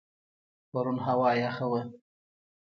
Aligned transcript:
پرون 0.71 0.97
هوا 1.05 1.29
یخه 1.45 1.65
وه. 1.71 1.81